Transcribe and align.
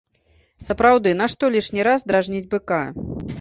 Сапраўды, 0.67 1.13
нашто 1.19 1.49
лішні 1.57 1.85
раз 1.89 2.07
дражніць 2.13 2.43
быка? 2.55 2.81